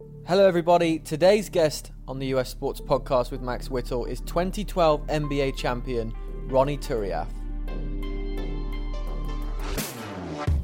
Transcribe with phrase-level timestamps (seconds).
[0.00, 0.98] Hello, everybody.
[0.98, 6.14] Today's guest on the US Sports Podcast with Max Whittle is 2012 NBA champion
[6.46, 7.26] Ronny Turiaf.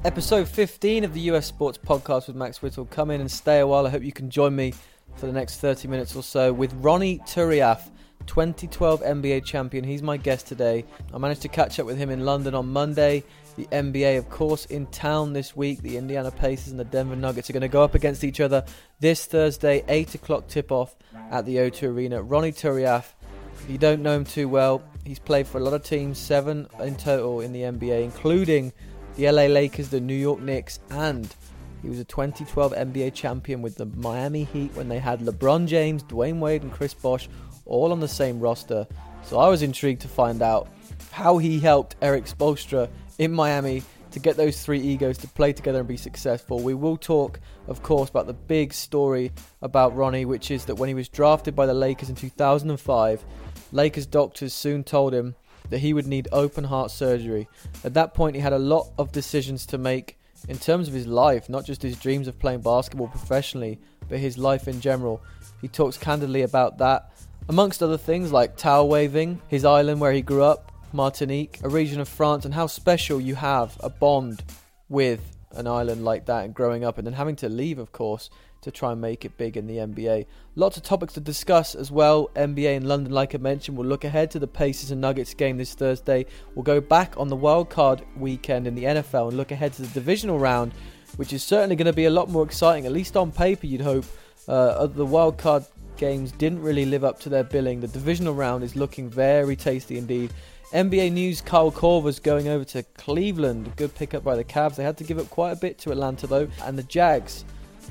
[0.04, 2.86] Episode 15 of the US Sports Podcast with Max Whittle.
[2.86, 3.86] Come in and stay a while.
[3.86, 4.72] I hope you can join me
[5.16, 7.90] for the next 30 minutes or so with Ronny Turiaf,
[8.26, 9.84] 2012 NBA champion.
[9.84, 10.84] He's my guest today.
[11.12, 13.24] I managed to catch up with him in London on Monday.
[13.56, 15.82] The NBA, of course, in town this week.
[15.82, 18.64] The Indiana Pacers and the Denver Nuggets are going to go up against each other
[19.00, 20.94] this Thursday, 8 o'clock tip off
[21.30, 22.22] at the O2 Arena.
[22.22, 23.12] Ronny Turiaf,
[23.54, 26.68] if you don't know him too well, he's played for a lot of teams, seven
[26.80, 28.72] in total in the NBA, including
[29.16, 31.34] the LA Lakers, the New York Knicks, and
[31.82, 36.02] he was a 2012 NBA champion with the Miami Heat when they had LeBron James,
[36.02, 37.28] Dwyane Wade, and Chris Bosh
[37.64, 38.86] all on the same roster.
[39.24, 40.68] So I was intrigued to find out
[41.10, 42.88] how he helped Erik Spoelstra
[43.18, 46.60] in Miami to get those three egos to play together and be successful.
[46.60, 50.88] We will talk, of course, about the big story about Ronny, which is that when
[50.88, 53.24] he was drafted by the Lakers in 2005,
[53.72, 55.34] Lakers doctors soon told him
[55.70, 57.48] that he would need open heart surgery.
[57.84, 61.06] At that point, he had a lot of decisions to make in terms of his
[61.06, 65.20] life, not just his dreams of playing basketball professionally, but his life in general.
[65.60, 67.10] He talks candidly about that,
[67.48, 72.00] amongst other things like towel waving, his island where he grew up, Martinique, a region
[72.00, 74.42] of France, and how special you have a bond
[74.88, 75.20] with
[75.52, 78.30] an island like that and growing up and then having to leave, of course,
[78.62, 80.26] to try and make it big in the NBA.
[80.54, 82.30] Lots of topics to discuss as well.
[82.34, 85.58] NBA in London, like I mentioned, we'll look ahead to the Pacers and Nuggets game
[85.58, 86.26] this Thursday.
[86.54, 89.82] We'll go back on the wild card weekend in the NFL and look ahead to
[89.82, 90.72] the divisional round,
[91.16, 93.82] which is certainly going to be a lot more exciting, at least on paper, you'd
[93.82, 94.04] hope.
[94.48, 95.64] Uh, the wild card
[95.96, 97.80] games didn't really live up to their billing.
[97.80, 100.32] The divisional round is looking very tasty indeed.
[100.76, 103.74] NBA news: Kyle Korver's going over to Cleveland.
[103.76, 104.76] Good pickup by the Cavs.
[104.76, 107.46] They had to give up quite a bit to Atlanta though, and the Jags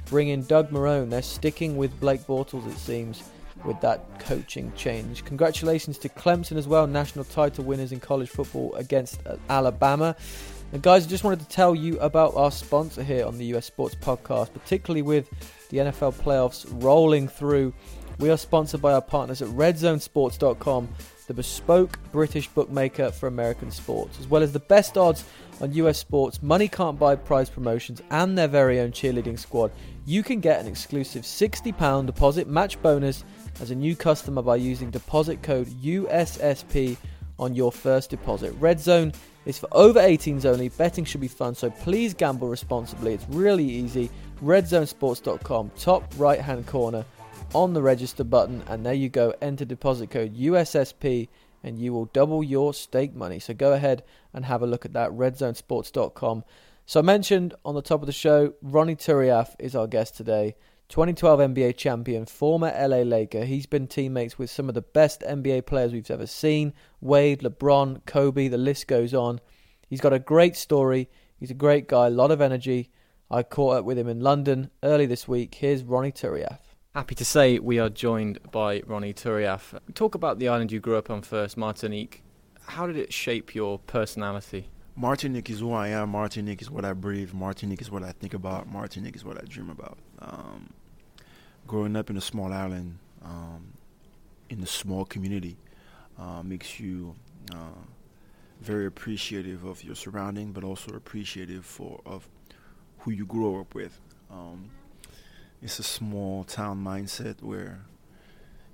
[0.06, 1.10] bring in Doug Marrone.
[1.10, 3.24] They're sticking with Blake Bortles, it seems,
[3.64, 5.26] with that coaching change.
[5.26, 9.20] Congratulations to Clemson as well, national title winners in college football against
[9.50, 10.16] Alabama.
[10.72, 13.66] And guys, I just wanted to tell you about our sponsor here on the US
[13.66, 15.28] Sports Podcast, particularly with
[15.72, 17.74] the NFL playoffs rolling through.
[18.20, 20.90] We are sponsored by our partners at RedZoneSports.com
[21.28, 25.26] the bespoke British bookmaker for American sports, as well as the best odds
[25.62, 29.72] on US sports, money can't buy prize promotions, and their very own cheerleading squad.
[30.06, 33.24] You can get an exclusive £60 deposit match bonus
[33.60, 36.98] as a new customer by using deposit code USSP
[37.40, 38.54] on your first deposit.
[38.60, 39.14] Red Zone
[39.46, 40.70] is for over 18s only.
[40.70, 43.14] Betting should be fun, so please gamble responsibly.
[43.14, 44.10] It's really easy.
[44.44, 47.06] RedZoneSports.com, top right hand corner
[47.56, 49.34] on the register button, and there you go.
[49.42, 51.30] Enter deposit code USSP,
[51.64, 53.40] and you will double your stake money.
[53.40, 55.12] So go ahead and have a look at that.
[55.12, 56.44] RedZoneSports.com.
[56.86, 60.56] So I mentioned on the top of the show, Ronny Turiaf is our guest today.
[60.90, 63.46] 2012 NBA champion, former LA Laker.
[63.46, 68.06] He's been teammates with some of the best NBA players we've ever seen Wade, LeBron,
[68.06, 69.40] Kobe, the list goes on.
[69.88, 71.10] He's got a great story.
[71.40, 72.92] He's a great guy, a lot of energy.
[73.32, 75.56] I caught up with him in London early this week.
[75.56, 76.60] Here's Ronny Turiaf.
[76.96, 79.78] Happy to say we are joined by Ronny Turiaf.
[79.96, 82.24] Talk about the island you grew up on first, Martinique.
[82.68, 84.70] How did it shape your personality?
[84.96, 86.12] Martinique is who I am.
[86.12, 87.34] Martinique is what I breathe.
[87.34, 88.72] Martinique is what I think about.
[88.72, 89.98] Martinique is what I dream about.
[90.20, 90.70] Um,
[91.68, 93.74] growing up in a small island, um,
[94.50, 95.58] in a small community,
[96.18, 97.14] uh, makes you
[97.52, 97.84] uh,
[98.62, 102.30] very appreciative of your surrounding, but also appreciative for of
[103.00, 104.00] who you grow up with.
[104.32, 104.70] Um,
[105.62, 107.86] it's a small town mindset where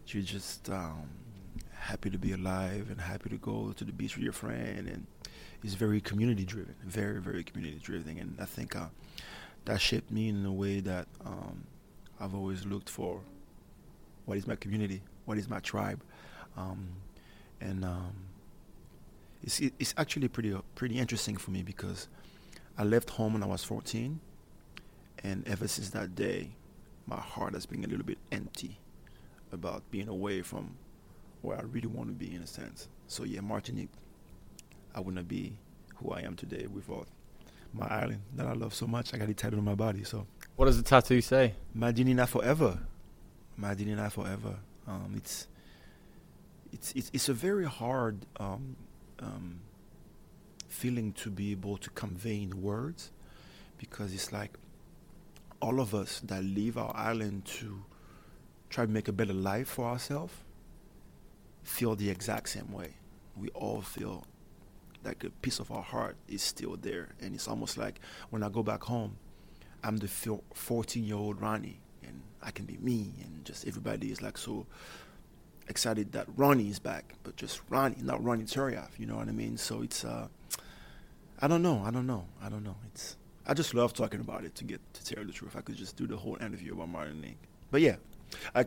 [0.07, 1.09] you're just um,
[1.73, 5.07] happy to be alive and happy to go to the beach with your friend and
[5.63, 8.87] it's very community driven very very community driven and i think uh,
[9.65, 11.63] that shaped me in a way that um,
[12.19, 13.21] i've always looked for
[14.25, 16.01] what is my community what is my tribe
[16.57, 16.87] um,
[17.61, 18.13] and um,
[19.43, 22.07] it's, it's actually pretty pretty interesting for me because
[22.77, 24.19] i left home when i was 14
[25.23, 26.51] and ever since that day
[27.11, 28.79] my heart has been a little bit empty
[29.52, 30.78] about being away from
[31.41, 32.87] where I really want to be in a sense.
[33.08, 33.90] So yeah, Martinique,
[34.96, 35.58] I wouldn't be
[35.97, 37.08] who I am today without
[37.73, 39.13] my island that I love so much.
[39.13, 40.05] I got it tattooed on my body.
[40.05, 40.25] So
[40.55, 41.55] what does the tattoo say?
[41.78, 42.79] Madinina forever.
[43.59, 44.55] Madinina forever.
[44.87, 45.47] Um, it's
[46.72, 48.78] it's it's it's a very hard um,
[49.19, 49.59] um,
[50.69, 53.11] feeling to be able to convey in words
[53.78, 54.52] because it's like
[55.61, 57.84] all of us that leave our island to
[58.69, 60.34] try to make a better life for ourselves
[61.63, 62.96] feel the exact same way.
[63.35, 64.25] We all feel
[65.03, 67.09] like a piece of our heart is still there.
[67.22, 67.99] And it's almost like
[68.29, 69.17] when I go back home,
[69.84, 74.22] I'm the 14 year old Ronny And I can be me, and just everybody is
[74.22, 74.66] like so
[75.67, 78.90] excited that Ronny is back, but just Ronny, not Ronny Turiaf.
[78.97, 79.58] You know what I mean?
[79.58, 80.28] So it's uh,
[81.40, 82.75] I don't know, I don't know, I don't know.
[82.93, 83.16] It's
[83.46, 85.55] I just love talking about it to get to tell the truth.
[85.55, 87.40] I could just do the whole interview about Martinique.
[87.72, 87.96] But yeah,
[88.53, 88.66] I,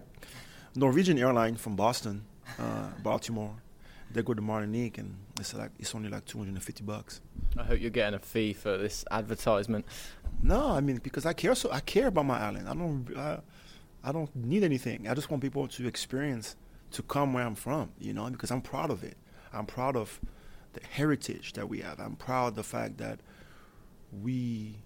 [0.75, 2.25] Norwegian airline from Boston,
[2.59, 3.55] uh, Baltimore,
[4.11, 7.21] they go to Martinique and it's like it's only like 250 bucks.
[7.59, 9.85] I hope you're getting a fee for this advertisement.
[10.43, 12.69] No, I mean because I care so I care about my island.
[12.69, 13.41] I don't I,
[14.03, 15.09] I don't need anything.
[15.09, 16.57] I just want people to experience
[16.93, 19.17] to come where I'm from, you know, because I'm proud of it.
[19.53, 20.21] I'm proud of
[20.75, 21.99] the heritage that we have.
[21.99, 23.21] I'm proud of the fact that
[24.23, 24.77] we,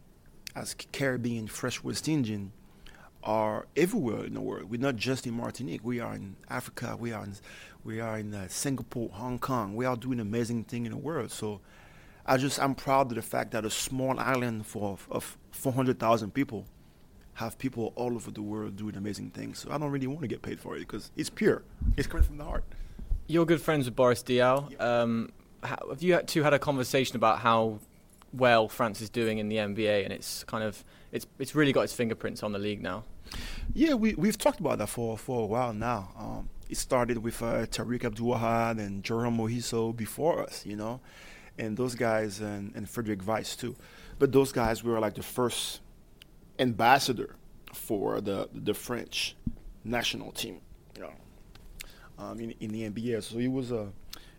[0.54, 2.52] as Caribbean French West Indian,
[3.22, 4.70] are everywhere in the world.
[4.70, 5.84] We're not just in Martinique.
[5.84, 6.96] We are in Africa.
[6.98, 7.34] We are in,
[7.84, 9.74] we are in uh, Singapore, Hong Kong.
[9.74, 11.30] We are doing amazing things in the world.
[11.30, 11.60] So,
[12.28, 16.66] I just I'm proud of the fact that a small island for of 400,000 people
[17.34, 19.60] have people all over the world doing amazing things.
[19.60, 21.62] So I don't really want to get paid for it because it's pure.
[21.96, 22.64] It's coming from the heart.
[23.28, 24.72] You're good friends with Boris Diaw.
[24.72, 24.76] Yeah.
[24.78, 25.30] Um,
[25.62, 27.78] have you two had a conversation about how
[28.32, 31.82] well France is doing in the NBA, and it's kind of it's it's really got
[31.82, 33.04] its fingerprints on the league now.
[33.74, 36.10] Yeah, we we've talked about that for for a while now.
[36.18, 41.00] Um, it started with uh, Tariq Abdul-Wahad and Jérôme Moïso before us, you know,
[41.58, 43.74] and those guys and, and Frédéric Weis too.
[44.18, 45.80] But those guys were like the first
[46.58, 47.36] ambassador
[47.72, 49.36] for the the French
[49.84, 50.60] national team,
[50.96, 51.12] you know,
[52.18, 53.22] um, in in the NBA.
[53.22, 53.86] So it was a uh,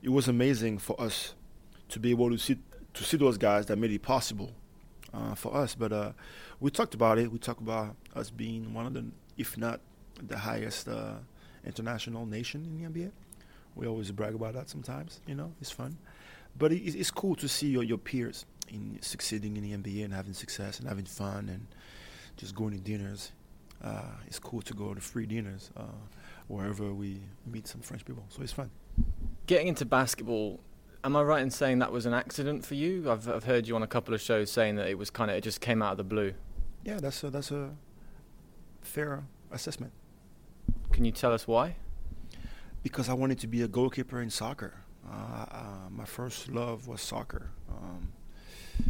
[0.02, 1.34] it was amazing for us
[1.90, 2.58] to be able to see
[2.94, 4.52] to see those guys that made it possible
[5.14, 5.76] uh, for us.
[5.76, 6.12] But uh,
[6.60, 7.32] we talked about it.
[7.32, 9.06] We talked about us being one of the,
[9.38, 9.80] if not
[10.22, 11.16] the highest uh,
[11.66, 13.12] international nation in the NBA.
[13.76, 15.22] We always brag about that sometimes.
[15.28, 15.98] You know, it's fun.
[16.58, 20.14] But it, it's cool to see your, your peers in succeeding in the NBA and
[20.14, 21.66] having success and having fun and
[22.38, 23.32] just going to dinners.
[23.84, 25.84] Uh, it's cool to go to free dinners uh,
[26.48, 28.26] wherever we meet some French people.
[28.30, 28.70] So it's fun.
[29.48, 30.60] Getting into basketball
[31.04, 33.10] Am I right in saying that was an accident for you?
[33.10, 35.38] I've, I've heard you on a couple of shows saying that it was kind of
[35.38, 36.34] it just came out of the blue.
[36.84, 37.70] Yeah, that's a, that's a
[38.82, 39.94] fair assessment.
[40.92, 41.78] Can you tell us why?
[42.84, 44.74] Because I wanted to be a goalkeeper in soccer.
[45.10, 47.50] Uh, uh, my first love was soccer.
[47.70, 48.12] Um,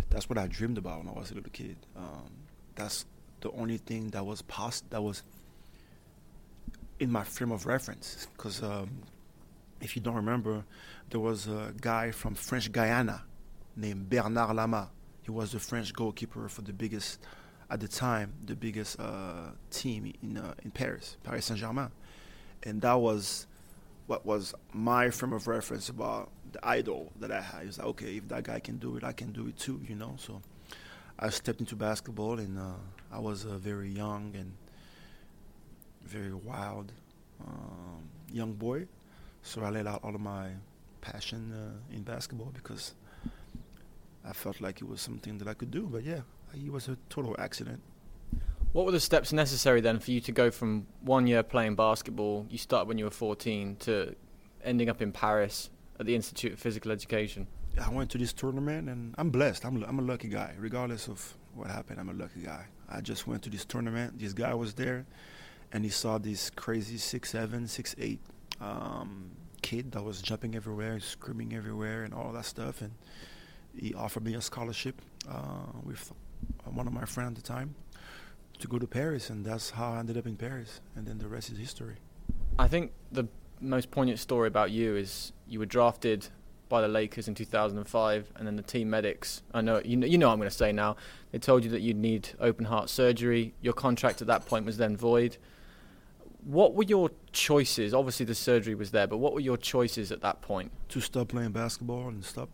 [0.10, 1.78] that's what I dreamed about when I was a little kid.
[1.96, 2.32] Um,
[2.76, 3.06] that's
[3.42, 5.24] the only thing that was pos- that was
[7.00, 8.28] in my frame of reference.
[8.36, 8.90] Because um,
[9.82, 10.64] if you don't remember,
[11.10, 13.24] there was a guy from French Guyana
[13.76, 14.90] named Bernard Lama.
[15.22, 17.20] He was the French goalkeeper for the biggest,
[17.70, 21.90] at the time, the biggest uh, team in uh, in Paris, Paris Saint Germain,
[22.64, 23.48] and that was
[24.08, 27.64] what was my frame of reference about the idol that I had.
[27.64, 29.80] It was like, okay, if that guy can do it, I can do it too,
[29.88, 30.16] you know.
[30.18, 30.42] So
[31.20, 32.80] I stepped into basketball, and uh,
[33.12, 34.54] I was a very young and
[36.04, 36.92] very wild
[37.46, 38.88] um, young boy.
[39.42, 40.50] So I let out all of my
[41.02, 42.94] passion uh, in basketball because
[44.26, 45.88] I felt like it was something that I could do.
[45.92, 46.22] But yeah,
[46.54, 47.82] it was a total accident.
[48.72, 52.46] What were the steps necessary then for you to go from one year playing basketball,
[52.50, 54.16] you started when you were 14, to
[54.64, 57.48] ending up in Paris at the Institute of Physical Education?
[57.82, 59.66] I went to this tournament and I'm blessed.
[59.66, 60.54] I'm, I'm a lucky guy.
[60.60, 62.66] Regardless of what happened, I'm a lucky guy.
[62.88, 64.20] I just went to this tournament.
[64.20, 65.06] This guy was there
[65.72, 68.20] and he saw this crazy six seven, six eight
[68.62, 72.82] um, kid that was jumping everywhere, screaming everywhere, and all that stuff.
[72.82, 72.92] And
[73.76, 76.12] he offered me a scholarship uh, with
[76.66, 77.76] one of my friends at the time
[78.60, 80.82] to go to Paris, and that's how I ended up in Paris.
[80.96, 81.96] And then the rest is history.
[82.58, 83.28] I think the
[83.62, 86.28] most poignant story about you is you were drafted
[86.68, 89.42] by the Lakers in 2005, and then the team medics.
[89.54, 90.98] I know you know, you know I'm going to say now.
[91.32, 93.54] They told you that you'd need open heart surgery.
[93.62, 95.38] Your contract at that point was then void
[96.44, 97.94] what were your choices?
[97.94, 100.72] Obviously, the surgery was there, but what were your choices at that point?
[100.90, 102.50] To stop playing basketball and stop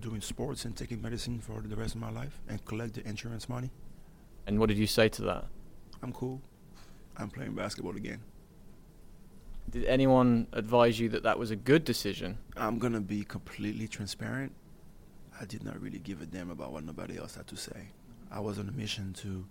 [0.00, 3.48] doing sports and taking medicine for the rest of my life and collect the insurance
[3.48, 3.70] money.
[4.46, 5.44] And what did you say to that?
[6.02, 6.40] I'm cool.
[7.16, 8.20] I'm playing basketball again.
[9.70, 12.38] Did anyone advise you that that was a good decision?
[12.56, 14.52] I'm going to be completely transparent.
[15.40, 17.88] I did not really give a damn about what nobody else had to say.
[18.30, 19.46] I was on a mission to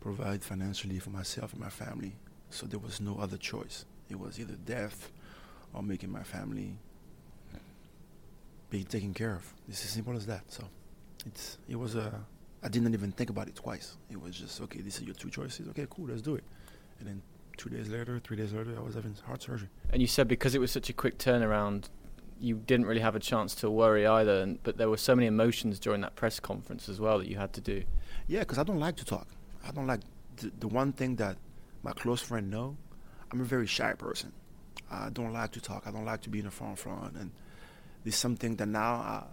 [0.00, 2.14] provide financially for myself and my family
[2.50, 3.84] so there was no other choice.
[4.08, 5.10] It was either death
[5.74, 6.78] or making my family
[8.70, 9.54] be taken care of.
[9.68, 10.42] It's as simple as that.
[10.48, 10.64] So
[11.26, 12.24] it's it was a
[12.62, 13.96] I didn't even think about it twice.
[14.10, 14.80] It was just okay.
[14.80, 15.68] These are your two choices.
[15.68, 16.06] Okay, cool.
[16.06, 16.44] Let's do it.
[16.98, 17.22] And then
[17.56, 19.68] two days later, three days later, I was having heart surgery.
[19.90, 21.88] And you said because it was such a quick turnaround,
[22.40, 24.40] you didn't really have a chance to worry either.
[24.40, 27.36] And, but there were so many emotions during that press conference as well that you
[27.36, 27.84] had to do.
[28.26, 29.28] Yeah, because I don't like to talk.
[29.66, 30.00] I don't like
[30.36, 31.36] the, the one thing that
[31.88, 32.76] my close friend know,
[33.32, 34.30] I'm a very shy person.
[34.90, 35.84] I don't like to talk.
[35.86, 37.30] I don't like to be in the front front, and
[38.04, 39.24] it's something that now I,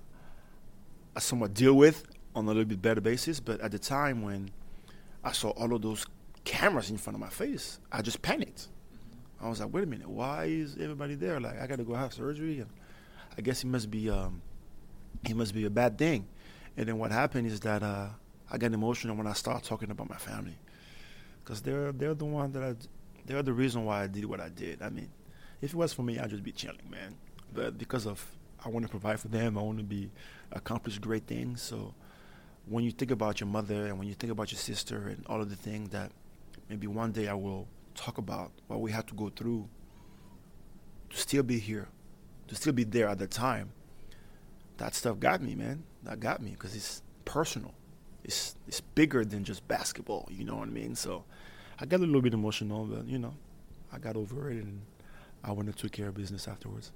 [1.18, 3.42] I somewhat deal with on a little bit better basis.
[3.42, 4.52] But at the time when
[5.22, 6.06] I saw all of those
[6.46, 8.70] cameras in front of my face, I just panicked.
[9.42, 11.42] I was like, wait a minute, why is everybody there?
[11.42, 12.70] Like, I got to go have surgery, and
[13.38, 14.42] I guess it must be um,
[15.30, 16.26] it must be a bad thing.
[16.78, 18.08] And then what happened is that uh,
[18.50, 20.58] I got emotional when I started talking about my family,
[21.46, 22.76] because they're they're the one that I,
[23.26, 24.82] they're the reason why I did what I did.
[24.82, 25.10] I mean,
[25.62, 27.16] if it was for me, I'd just be chilling, man.
[27.54, 28.26] But because of
[28.64, 30.12] I want to provide for them, I want to be
[30.52, 31.62] accomplish great things.
[31.62, 31.94] So
[32.66, 35.40] when you think about your mother and when you think about your sister and all
[35.40, 36.12] of the things that
[36.68, 39.70] maybe one day I will talk about what we had to go through
[41.12, 41.88] to still be here,
[42.48, 43.72] to still be there at the time.
[44.78, 45.84] That stuff got me, man.
[46.04, 47.74] That got me because it's personal.
[48.26, 50.28] It's it's bigger than just basketball.
[50.32, 50.96] You know what I mean?
[50.96, 51.24] So
[51.80, 53.34] I got a little bit emotional, but you know,
[53.94, 54.82] I got over it and
[55.44, 56.92] I went and took care of business afterwards.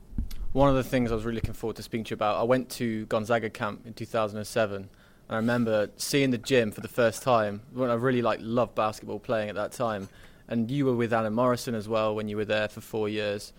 [0.53, 2.43] One of the things I was really looking forward to speaking to you about, I
[2.43, 4.89] went to Gonzaga camp in 2007, and
[5.29, 9.19] I remember seeing the gym for the first time when I really like loved basketball
[9.19, 10.09] playing at that time.
[10.47, 13.53] And you were with Adam Morrison as well when you were there for four years.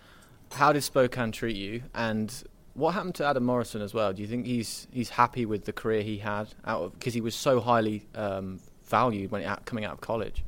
[0.51, 1.83] How did Spokane treat you?
[1.95, 4.13] And what happened to Adam Morrison as well?
[4.13, 7.21] Do you think he's he's happy with the career he had out of because he
[7.21, 10.43] was so highly um, valued when it, coming out of college?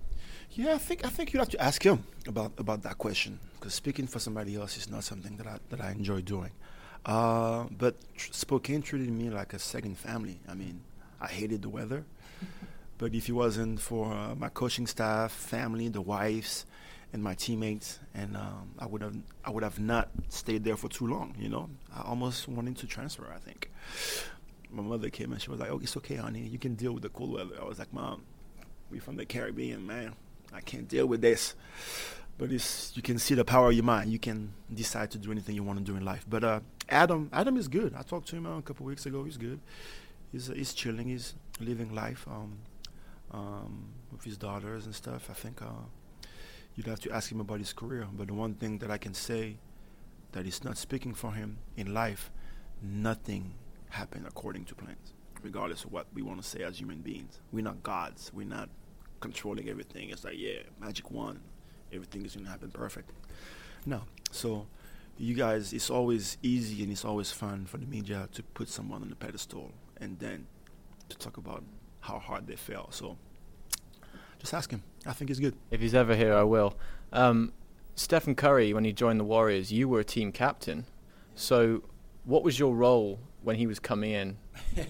[0.51, 3.73] Yeah, I think I think you have to ask him about about that question because
[3.73, 6.51] speaking for somebody else is not something that I that I enjoy doing.
[7.05, 10.39] Uh, but Spokane treated me like a second family.
[10.47, 10.81] I mean,
[11.19, 12.05] I hated the weather,
[12.97, 16.65] but if it wasn't for uh, my coaching staff, family, the wives,
[17.13, 19.15] and my teammates, and um, I would have
[19.45, 21.35] I would have not stayed there for too long.
[21.39, 23.31] You know, I almost wanted to transfer.
[23.33, 23.71] I think
[24.71, 26.41] my mother came and she was like, "Oh, it's okay, honey.
[26.41, 28.23] You can deal with the cold weather." I was like, "Mom,
[28.89, 30.15] we from the Caribbean, man.
[30.53, 31.55] I can't deal with this."
[32.37, 34.11] but it's you can see the power of your mind.
[34.11, 36.25] You can decide to do anything you want to do in life.
[36.27, 37.93] But uh, Adam, Adam is good.
[37.95, 39.23] I talked to him uh, a couple weeks ago.
[39.23, 39.59] He's good.
[40.31, 41.07] He's uh, he's chilling.
[41.07, 42.57] He's living life um,
[43.31, 45.29] um, with his daughters and stuff.
[45.29, 45.85] I think uh,
[46.75, 48.07] you'd have to ask him about his career.
[48.11, 49.57] But the one thing that I can say
[50.31, 52.31] that is not speaking for him in life,
[52.81, 53.53] nothing
[53.89, 55.13] happened according to plans.
[55.41, 58.31] Regardless of what we want to say as human beings, we're not gods.
[58.33, 58.69] We're not
[59.19, 60.09] controlling everything.
[60.09, 61.39] It's like yeah, magic wand
[61.93, 63.11] everything is going to happen perfect.
[63.85, 64.03] No.
[64.31, 64.67] So
[65.17, 69.01] you guys, it's always easy and it's always fun for the media to put someone
[69.01, 70.47] on the pedestal and then
[71.09, 71.63] to talk about
[72.01, 72.91] how hard they fell.
[72.91, 73.17] So
[74.39, 74.83] just ask him.
[75.05, 75.55] I think he's good.
[75.71, 76.75] If he's ever here, I will.
[77.11, 77.53] Um,
[77.95, 80.85] Stephen Curry, when he joined the Warriors, you were a team captain.
[81.35, 81.83] So
[82.25, 84.37] what was your role when he was coming in?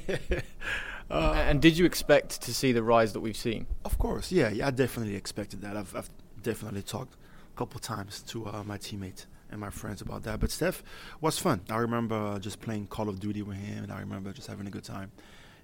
[1.10, 3.66] uh, and did you expect to see the rise that we've seen?
[3.84, 5.76] Of course, yeah, yeah I definitely expected that.
[5.76, 6.10] I've, I've
[6.42, 10.40] definitely talked a couple times to uh, my teammates and my friends about that.
[10.40, 10.84] But Steph
[11.22, 11.62] was fun.
[11.70, 14.68] I remember uh, just playing Call of Duty with him, and I remember just having
[14.68, 15.12] a good time.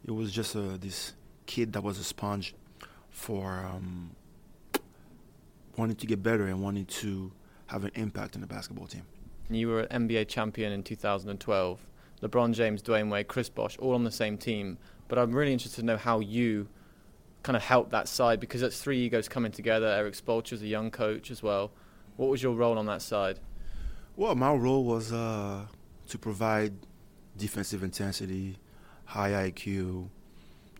[0.06, 1.14] It was just uh, this
[1.46, 2.54] kid that was a sponge
[3.10, 4.12] for um,
[5.80, 7.32] wanting to get better and wanting to
[7.68, 9.04] have an impact in the basketball team.
[9.50, 11.80] You were an NBA champion in 2012.
[12.22, 14.78] LeBron James, Dwyane Wade, Chris Bosh, all on the same team.
[15.08, 16.68] But I'm really interested to know how you
[17.42, 19.88] kind of helped that side because that's three egos coming together.
[19.88, 21.72] Erik Spoelstra's a young coach as well.
[22.18, 23.40] What was your role on that side?
[24.18, 25.66] Well, my role was uh,
[26.10, 26.74] to provide
[27.38, 28.58] defensive intensity,
[29.06, 30.10] high IQ,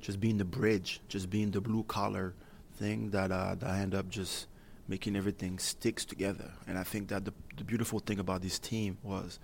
[0.02, 2.36] just being the bridge, just being the blue collar
[2.74, 4.48] thing that uh, that I end up just
[4.90, 6.52] making everything sticks together.
[6.68, 9.40] And I think that the, the beautiful thing about this team was,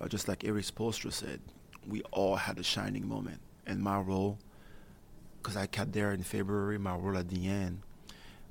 [0.00, 1.40] uh, just like Erik Spoelstra said,
[1.86, 3.40] we all had a shining moment.
[3.66, 4.38] And my role
[5.42, 7.82] because I got there in February, my role at the end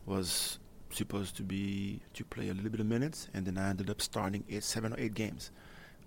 [0.05, 0.59] was
[0.89, 4.01] supposed to be to play a little bit of minutes, and then I ended up
[4.01, 5.51] starting eight, seven or eight games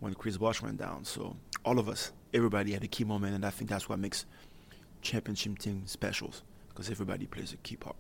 [0.00, 1.04] when Chris Bosh went down.
[1.04, 4.26] So all of us, everybody had a key moment, and I think that's what makes
[5.00, 7.96] championship team specials because everybody plays a key part.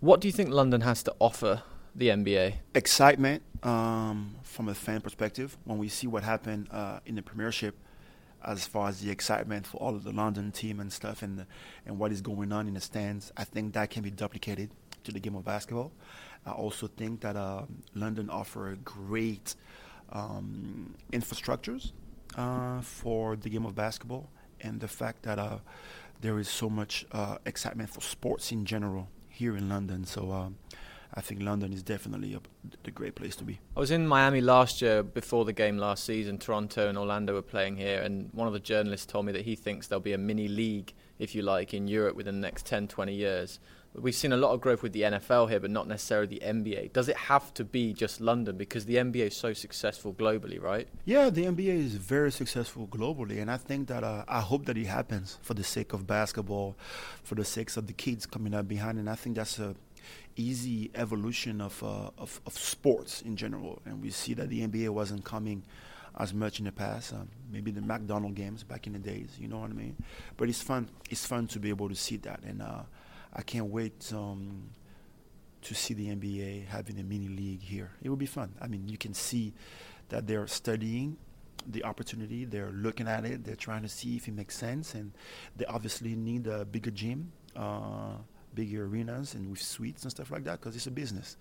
[0.00, 2.54] What do you think London has to offer the NBA?
[2.72, 5.56] Excitement um, from a fan perspective.
[5.64, 7.74] When we see what happened uh, in the Premiership
[8.44, 11.46] as far as the excitement for all of the London team and stuff and the,
[11.84, 13.32] and what is going on in the stands.
[13.36, 14.70] I think that can be duplicated
[15.02, 15.90] to the game of basketball.
[16.46, 17.62] I also think that uh,
[17.96, 19.56] London offer great
[20.12, 21.90] um, infrastructures
[22.36, 25.58] uh, for the game of basketball, and the fact that uh,
[26.20, 30.04] there is so much uh, excitement for sports in general here in London.
[30.04, 30.56] So um,
[31.14, 32.40] I think London is definitely a,
[32.82, 33.60] the great place to be.
[33.76, 36.38] I was in Miami last year before the game last season.
[36.38, 39.54] Toronto and Orlando were playing here, and one of the journalists told me that he
[39.54, 42.88] thinks there'll be a mini league, if you like, in Europe within the next 10,
[42.88, 43.60] 20 years.
[43.94, 46.92] We've seen a lot of growth with the NFL here, but not necessarily the NBA.
[46.92, 50.88] Does it have to be just London because the NBA is so successful globally, right?
[51.04, 54.76] Yeah, the NBA is very successful globally, and I think that uh, I hope that
[54.76, 56.76] it happens for the sake of basketball,
[57.22, 59.74] for the sake of the kids coming up behind, and I think that's a
[60.36, 63.82] easy evolution of, uh, of, of sports in general.
[63.84, 65.64] And we see that the NBA wasn't coming
[66.18, 67.12] as much in the past.
[67.12, 69.96] Um, maybe the McDonald games back in the days, you know what I mean?
[70.36, 70.88] But it's fun.
[71.10, 72.82] It's fun to be able to see that, and uh,
[73.38, 74.70] I can't wait um,
[75.62, 77.92] to see the NBA having a mini league here.
[78.02, 78.52] It would be fun.
[78.60, 79.54] I mean, you can see
[80.08, 81.16] that they're studying
[81.66, 82.44] the opportunity.
[82.44, 83.44] They're looking at it.
[83.44, 85.12] They're trying to see if it makes sense, and
[85.56, 88.16] they obviously need a bigger gym, uh,
[88.54, 91.36] bigger arenas, and with suites and stuff like that because it's a business.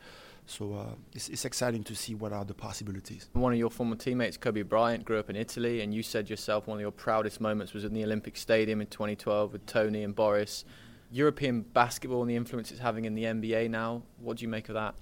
[0.46, 3.27] So uh, it's, it's exciting to see what are the possibilities.
[3.34, 6.68] One of your former teammates, Kobe Bryant, grew up in Italy, and you said yourself
[6.68, 10.16] one of your proudest moments was in the Olympic Stadium in 2012 with Tony and
[10.16, 10.63] Boris.
[11.12, 14.04] European basketball and the influence it's having in the NBA now.
[14.20, 14.96] What do you make of that?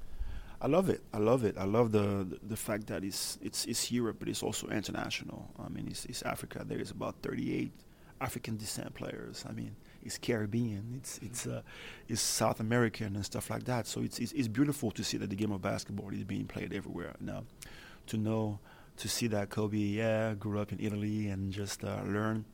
[0.62, 1.02] I love it.
[1.14, 1.58] I love it.
[1.58, 5.52] I love the the, fact that it's it's it's Europe, but it's also international.
[5.60, 6.64] I mean, it's, it's Africa.
[6.66, 7.72] There is about 38
[8.22, 9.46] African descent players.
[9.48, 10.94] I mean, it's Caribbean.
[10.98, 11.62] It's it's uh,
[12.08, 13.86] it's South American and stuff like that.
[13.86, 16.74] So it's, it's it's beautiful to see that the game of basketball is being played
[16.74, 17.44] everywhere now.
[18.08, 18.60] To know
[18.98, 22.46] to see that Kobe, yeah, grew up in Italy and just uh, learn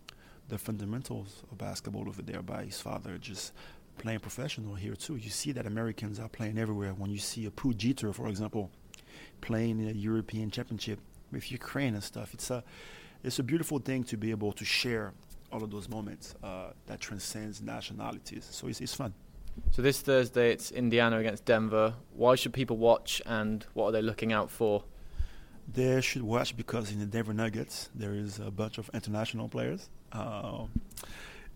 [0.52, 3.54] the fundamentals of basketball over there by his father, just
[3.98, 5.16] playing professional here too.
[5.16, 6.94] You see that Americans are playing everywhere.
[6.94, 8.70] When you see a Pooh Jeter, for example,
[9.40, 11.00] playing in a European championship
[11.32, 12.64] with Ukraine and stuff, it's a
[13.24, 15.14] it's a beautiful thing to be able to share
[15.54, 18.46] all of those moments uh, that transcends nationalities.
[18.52, 19.14] So it's, it's fun.
[19.72, 21.94] So this Thursday it's Indiana against Denver.
[22.14, 24.84] Why should people watch, and what are they looking out for?
[25.74, 29.90] They should watch because in the Denver Nuggets there is a bunch of international players,
[30.12, 30.66] uh,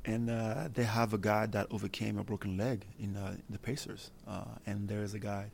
[0.06, 4.12] and uh, they have a guy that overcame a broken leg in uh, the Pacers,
[4.28, 5.52] uh, and there is a guy,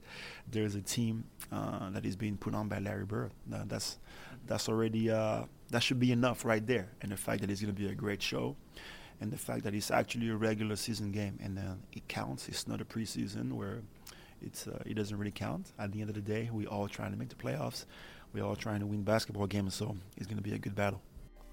[0.49, 3.31] there is a team uh, that is being put on by Larry Bird.
[3.47, 3.97] that's
[4.47, 7.73] that's already uh, that should be enough right there, and the fact that it's going
[7.73, 8.55] to be a great show.
[9.21, 11.59] And the fact that it's actually a regular season game and
[11.93, 12.49] it counts.
[12.49, 13.83] It's not a preseason where
[14.41, 15.73] it's it doesn't really count.
[15.77, 17.85] At the end of the day, we all trying to make the playoffs
[18.33, 21.01] we're all trying to win basketball games, so it's going to be a good battle.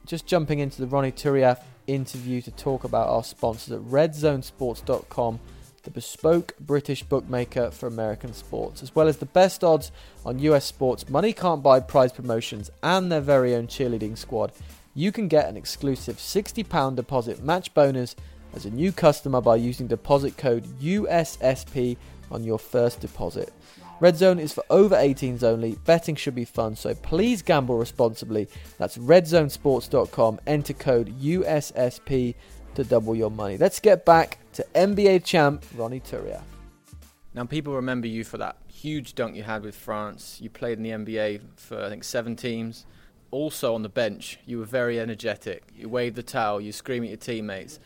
[0.09, 5.38] Just jumping into the Ronny Turiaf interview to talk about our sponsors at RedZoneSports.com,
[5.83, 9.92] the bespoke British bookmaker for American sports, as well as the best odds
[10.25, 14.53] on US sports, money can't buy prize promotions, and their very own cheerleading squad.
[14.94, 18.16] You can get an exclusive £60 deposit match bonus
[18.55, 21.99] as a new customer by using deposit code USSP
[22.31, 23.53] on your first deposit.
[24.00, 25.76] Red Zone is for over 18s only.
[25.84, 28.48] Betting should be fun, so please gamble responsibly.
[28.78, 30.38] That's redzonesports.com.
[30.46, 32.37] Enter code USSP
[32.76, 33.56] to double your money.
[33.56, 36.42] Let's get back to NBA champ Ronny Turiaf.
[37.34, 40.38] Now, people remember you for that huge dunk you had with France.
[40.40, 42.87] You played in the NBA for, I think, seven teams.
[43.32, 45.64] Also on the bench, you were very energetic.
[45.76, 47.80] You waved the towel, you scream at your teammates.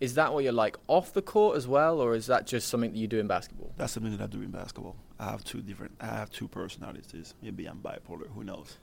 [0.00, 2.92] Is that what you're like off the court as well, or is that just something
[2.92, 3.72] that you do in basketball?
[3.76, 4.96] That's something that I do in basketball.
[5.18, 5.92] I have two different.
[6.00, 7.34] I have two personalities.
[7.40, 8.28] Maybe I'm bipolar.
[8.34, 8.76] Who knows?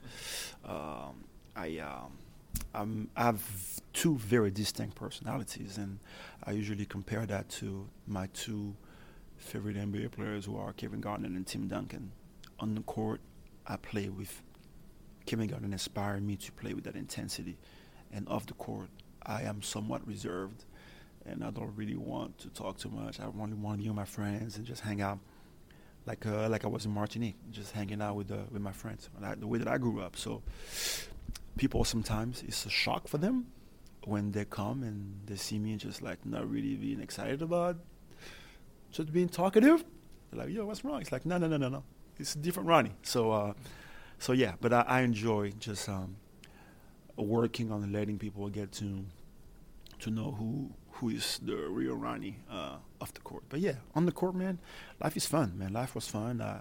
[0.64, 2.18] Um, I um,
[2.74, 3.42] I'm, I have
[3.92, 5.98] two very distinct personalities, and
[6.44, 8.74] I usually compare that to my two
[9.36, 12.12] favorite NBA players, who are Kevin Garnett and Tim Duncan.
[12.60, 13.20] On the court,
[13.66, 14.42] I play with
[15.26, 15.72] Kevin Garnett.
[15.72, 17.58] Inspired me to play with that intensity,
[18.12, 18.88] and off the court,
[19.24, 20.64] I am somewhat reserved,
[21.26, 23.20] and I don't really want to talk too much.
[23.20, 25.18] I only want to with my friends and just hang out
[26.06, 29.08] like uh, like I was in Martinique, just hanging out with uh, with my friends,
[29.22, 30.16] I, the way that I grew up.
[30.16, 30.42] So
[31.56, 33.46] people sometimes it's a shock for them
[34.04, 37.76] when they come and they see me and just like not really being excited about
[38.90, 39.84] just being talkative.
[40.30, 41.84] They're like, "Yo, what's wrong?" It's like, "No, no, no, no, no.
[42.18, 43.52] It's a different Ronny." So uh,
[44.18, 46.16] so yeah, but I, I enjoy just um,
[47.16, 49.04] working on letting people get to
[50.00, 53.44] to know who who is the real Ronny uh, off the court.
[53.48, 54.58] But yeah, on the court, man,
[55.02, 55.72] life is fun, man.
[55.72, 56.40] Life was fun.
[56.40, 56.60] I,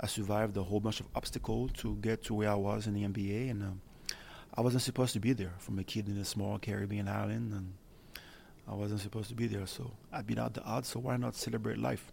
[0.00, 3.04] I survived a whole bunch of obstacles to get to where I was in the
[3.04, 3.80] NBA, and um,
[4.54, 7.72] I wasn't supposed to be there from a kid in a small Caribbean island, and
[8.68, 9.66] I wasn't supposed to be there.
[9.66, 10.88] So I beat out the odds.
[10.88, 12.12] So why not celebrate life?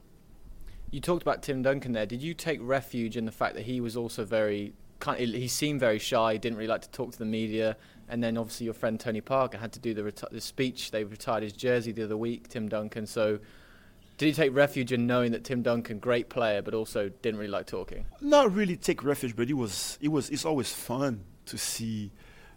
[0.91, 2.05] You talked about Tim Duncan there.
[2.05, 4.73] Did you take refuge in the fact that he was also very
[5.17, 7.77] he seemed very shy, didn't really like to talk to the media.
[8.07, 10.91] And then obviously your friend Tony Parker had to do the, reti- the speech.
[10.91, 13.05] They retired his jersey the other week, Tim Duncan.
[13.05, 13.39] So
[14.17, 17.51] did he take refuge in knowing that Tim Duncan, great player, but also didn't really
[17.51, 18.05] like talking?
[18.19, 22.11] Not really take refuge, but it was it was it's always fun to see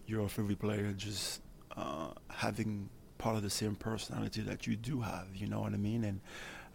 [0.07, 1.41] your favorite player just
[1.77, 5.29] uh, having part of the same personality that you do have.
[5.35, 6.03] You know what I mean?
[6.03, 6.21] And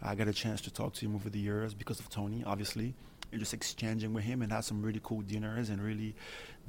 [0.00, 2.94] I got a chance to talk to him over the years because of Tony, obviously,
[3.36, 6.14] just exchanging with him and have some really cool dinners and really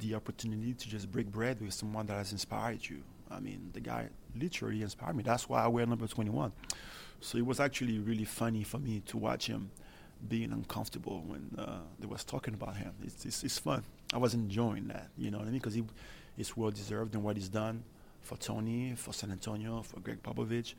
[0.00, 3.02] the opportunity to just break bread with someone that has inspired you.
[3.30, 5.22] I mean, the guy literally inspired me.
[5.22, 6.52] That's why I wear number 21.
[7.20, 9.70] So it was actually really funny for me to watch him
[10.28, 12.92] being uncomfortable when uh, they was talking about him.
[13.02, 13.84] It's, it's, it's fun.
[14.12, 15.60] I was enjoying that, you know what I mean?
[15.60, 15.84] Because he,
[16.36, 17.84] it's well deserved in what he's done
[18.20, 20.74] for Tony, for San Antonio, for Gregg Popovich,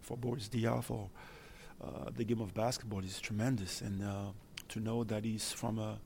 [0.00, 1.08] for Boris Diaw, for
[1.82, 3.80] uh, the game of basketball is tremendous.
[3.80, 4.32] And uh,
[4.72, 5.98] to know that he's from a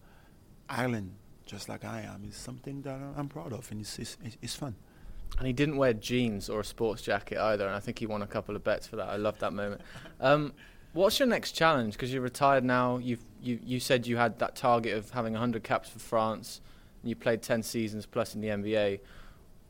[0.69, 1.13] island
[1.47, 4.75] just like I am is something that I'm proud of, and it's, it's, it's fun.
[5.39, 8.23] And he didn't wear jeans or a sports jacket either, and I think he won
[8.23, 9.09] a couple of bets for that.
[9.09, 9.81] I love that moment.
[10.21, 10.53] Um,
[10.93, 11.95] what's your next challenge?
[11.95, 12.99] Because you're retired now.
[12.99, 16.61] You've, you you said you had that target of having 100 caps for France,
[17.03, 19.01] and you played 10 seasons plus in the NBA.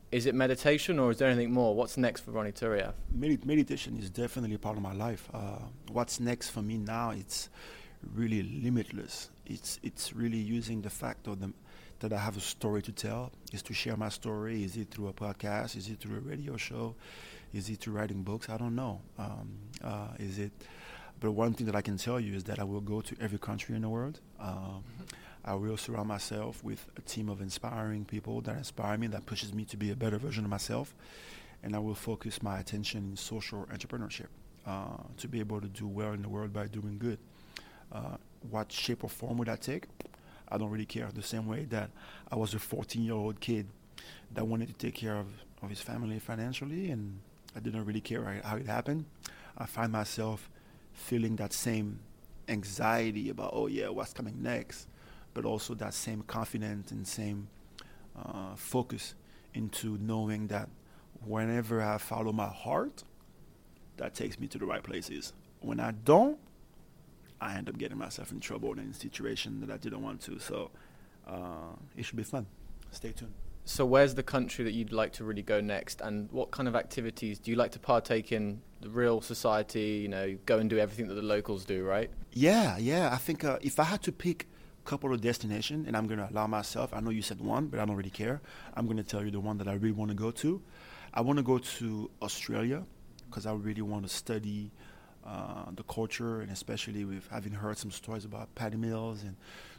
[0.09, 1.75] Is it meditation or is there anything more?
[1.75, 2.93] What's next for Ronny Turiaf?
[3.15, 5.29] Medit- meditation is definitely part of my life.
[5.33, 5.59] Uh,
[5.91, 7.09] what's next for me now?
[7.09, 7.49] It's
[8.13, 9.29] really limitless.
[9.45, 11.53] It's it's really using the fact of the
[11.99, 14.63] that I have a story to tell, is to share my story.
[14.63, 15.75] Is it through a podcast?
[15.75, 16.95] Is it through a radio show?
[17.53, 18.49] Is it through writing books?
[18.49, 19.01] I don't know.
[19.17, 20.51] Um, uh, is it?
[21.19, 23.39] But one thing that I can tell you is that I will go to every
[23.39, 24.19] country in the world.
[24.39, 24.83] Um,
[25.43, 29.53] I will surround myself with a team of inspiring people that inspire me, that pushes
[29.53, 30.93] me to be a better version of myself.
[31.63, 34.27] And I will focus my attention in social entrepreneurship
[34.67, 37.17] uh, to be able to do well in the world by doing good.
[37.91, 38.17] Uh,
[38.49, 39.85] what shape or form would that take?
[40.49, 41.09] I don't really care.
[41.13, 41.89] The same way that
[42.31, 43.67] I was a 14 year old kid
[44.33, 45.27] that wanted to take care of,
[45.61, 47.19] of his family financially, and
[47.55, 49.05] I didn't really care how it happened.
[49.57, 50.49] I find myself
[50.93, 51.99] feeling that same
[52.47, 54.87] anxiety about, oh, yeah, what's coming next,
[55.33, 57.47] but also that same confidence and same
[58.17, 59.15] uh, focus
[59.53, 60.69] into knowing that
[61.25, 63.03] whenever I follow my heart,
[63.97, 65.33] that takes me to the right places.
[65.59, 66.37] When I don't,
[67.39, 70.39] I end up getting myself in trouble in a situation that I didn't want to.
[70.39, 70.71] So
[71.27, 72.47] uh, it should be fun.
[72.91, 73.33] Stay tuned.
[73.65, 76.75] So where's the country that you'd like to really go next, and what kind of
[76.75, 78.61] activities do you like to partake in?
[78.79, 82.09] The real society, you know, go and do everything that the locals do, right?
[82.31, 83.09] Yeah, yeah.
[83.11, 84.47] I think uh, if I had to pick
[84.85, 87.67] a couple of destinations, and I'm going to allow myself, I know you said one,
[87.67, 88.39] but I don't really care.
[88.75, 90.61] I'm going to tell you the one that I really want to go to.
[91.13, 92.85] I want to go to Australia
[93.29, 94.71] because I really want to study
[95.27, 99.35] uh, the culture, and especially with having heard some stories about Patty Mills and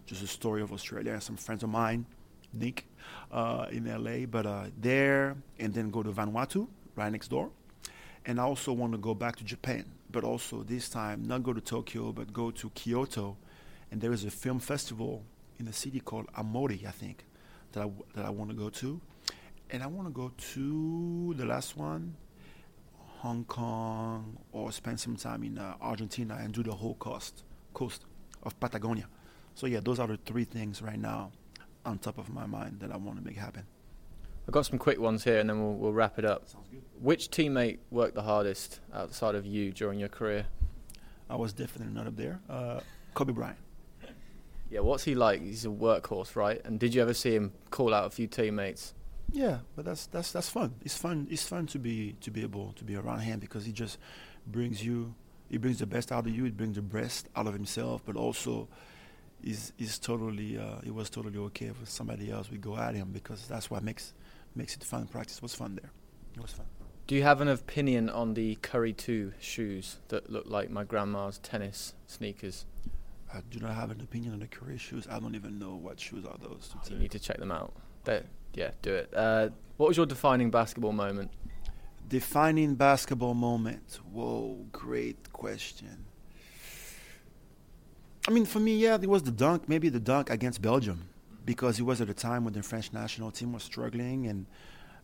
[0.06, 2.04] just a story of Australia and some friends of mine,
[2.52, 2.86] Nick,
[3.32, 4.26] uh, in LA.
[4.26, 7.50] But uh, there, and then go to Vanuatu, right next door.
[8.26, 11.54] And I also want to go back to Japan, but also this time not go
[11.54, 13.36] to Tokyo, but go to Kyoto.
[13.90, 15.24] And there is a film festival
[15.58, 17.24] in a city called Amori, I think,
[17.72, 19.00] that I, that I want to go to.
[19.70, 22.16] And I want to go to the last one,
[23.18, 28.04] Hong Kong or spend some time in uh, Argentina and do the whole coast coast
[28.42, 29.08] of Patagonia.
[29.54, 31.32] So yeah, those are the three things right now
[31.84, 33.64] on top of my mind that I want to make happen.
[34.46, 36.48] I've got some quick ones here, and then we'll, we'll wrap it up.
[37.00, 40.46] Which teammate worked the hardest outside of you during your career?
[41.28, 42.40] I was definitely not up there.
[42.48, 42.80] Uh,
[43.14, 43.58] Kobe Bryant.
[44.70, 45.42] Yeah, what's he like?
[45.42, 46.60] He's a workhorse, right?
[46.64, 48.94] And did you ever see him call out a few teammates?
[49.30, 50.74] Yeah, but that's that's that's fun.
[50.84, 51.28] It's fun.
[51.30, 53.98] It's fun to be to be able to be around him because he just
[54.46, 55.14] brings you.
[55.50, 56.44] He brings the best out of you.
[56.44, 58.68] He brings the best out of himself, but also,
[59.42, 60.58] is is totally.
[60.58, 63.82] Uh, it was totally okay if somebody else would go at him because that's what
[63.82, 64.14] makes
[64.54, 65.06] makes it fun.
[65.06, 65.90] Practice was fun there.
[66.34, 66.66] It was fun.
[67.06, 71.38] Do you have an opinion on the Curry Two shoes that look like my grandma's
[71.38, 72.64] tennis sneakers?
[73.32, 75.06] I do not have an opinion on the Curry shoes.
[75.10, 76.74] I don't even know what shoes are those.
[76.74, 77.74] Oh, you need to check them out.
[78.58, 79.08] Yeah, do it.
[79.14, 81.30] Uh, what was your defining basketball moment?
[82.08, 84.00] Defining basketball moment.
[84.12, 86.06] Whoa, great question.
[88.26, 91.08] I mean, for me, yeah, it was the dunk, maybe the dunk against Belgium,
[91.44, 94.46] because it was at a time when the French national team was struggling, and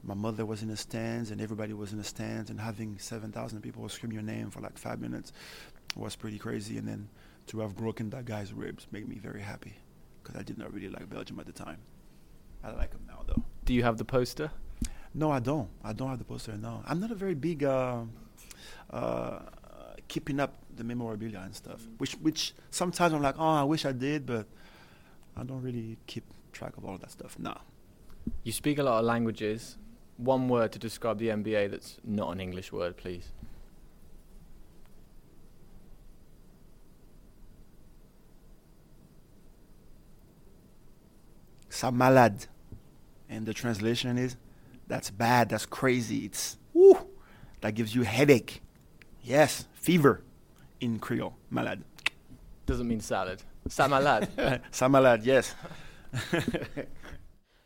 [0.02, 3.60] my mother was in the stands, and everybody was in the stands, and having 7,000
[3.60, 5.32] people scream your name for like five minutes
[5.94, 6.76] was pretty crazy.
[6.76, 7.08] And then
[7.46, 9.74] to have broken that guy's ribs made me very happy,
[10.22, 11.78] because I did not really like Belgium at the time.
[12.64, 13.42] I like him now, though.
[13.64, 14.50] Do you have the poster?
[15.12, 15.68] No, I don't.
[15.84, 16.56] I don't have the poster.
[16.56, 18.02] No, I'm not a very big uh,
[18.90, 19.40] uh,
[20.08, 21.86] keeping up the memorabilia and stuff.
[21.98, 24.46] Which, which sometimes I'm like, oh, I wish I did, but
[25.36, 27.38] I don't really keep track of all that stuff.
[27.38, 27.56] No.
[28.42, 29.76] You speak a lot of languages.
[30.16, 33.32] One word to describe the NBA that's not an English word, please.
[41.68, 42.46] Ça malade.
[43.28, 44.36] And the translation is,
[44.86, 46.26] that's bad, that's crazy.
[46.26, 46.98] It's, woo,
[47.60, 48.62] that gives you headache.
[49.22, 50.22] Yes, fever
[50.80, 51.36] in Creole.
[51.50, 51.82] Malade.
[52.66, 53.42] Doesn't mean salad.
[53.68, 54.28] Samalad.
[54.72, 55.54] Samalad, yes.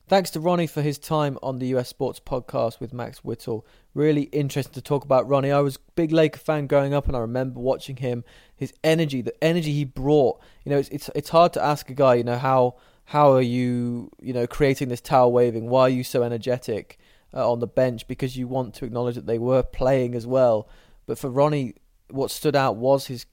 [0.08, 3.66] Thanks to Ronny for his time on the US Sports Podcast with Max Whittle.
[3.92, 5.52] Really interesting to talk about Ronny.
[5.52, 8.24] I was a big Laker fan growing up, and I remember watching him.
[8.56, 10.40] His energy, the energy he brought.
[10.64, 12.76] You know, it's it's, it's hard to ask a guy, you know, how
[13.08, 15.70] how are you, you know, creating this towel waving?
[15.70, 16.98] Why are you so energetic
[17.32, 18.06] uh, on the bench?
[18.06, 20.68] Because you want to acknowledge that they were playing as well.
[21.06, 21.76] But for Ronny,
[22.10, 23.24] what stood out was his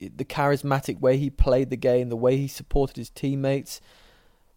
[0.00, 3.82] the charismatic way he played the game, the way he supported his teammates.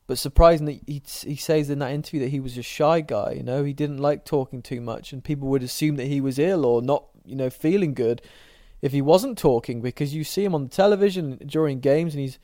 [0.07, 3.33] But surprisingly, he he says in that interview that he was a shy guy.
[3.33, 6.39] You know, he didn't like talking too much, and people would assume that he was
[6.39, 8.21] ill or not, you know, feeling good
[8.81, 12.39] if he wasn't talking because you see him on the television during games and he's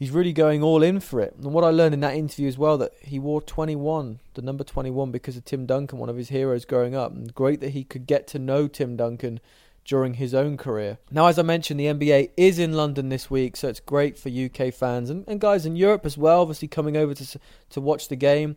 [0.00, 1.36] he's really going all in for it.
[1.36, 4.64] And what I learned in that interview as well that he wore 21, the number
[4.64, 7.12] 21, because of Tim Duncan, one of his heroes growing up.
[7.12, 9.40] And great that he could get to know Tim Duncan
[9.84, 10.98] during his own career.
[11.10, 14.30] Now, as I mentioned, the NBA is in London this week, so it's great for
[14.30, 18.08] UK fans and, and guys in Europe as well, obviously coming over to, to watch
[18.08, 18.56] the game.